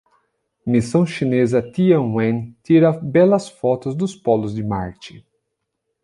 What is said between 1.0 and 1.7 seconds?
chinesa